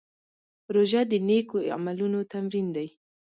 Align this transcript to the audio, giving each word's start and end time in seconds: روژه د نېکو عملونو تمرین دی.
روژه 0.73 1.01
د 1.11 1.13
نېکو 1.27 1.57
عملونو 1.75 2.19
تمرین 2.31 2.67
دی. 2.75 2.87